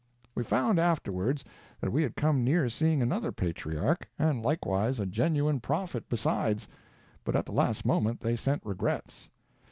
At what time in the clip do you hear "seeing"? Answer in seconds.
2.69-3.03